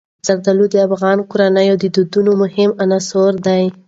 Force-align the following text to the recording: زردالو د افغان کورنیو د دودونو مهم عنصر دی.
زردالو 0.27 0.65
د 0.71 0.75
افغان 0.87 1.19
کورنیو 1.31 1.75
د 1.83 1.85
دودونو 1.95 2.31
مهم 2.43 2.69
عنصر 2.83 3.31
دی. 3.45 3.63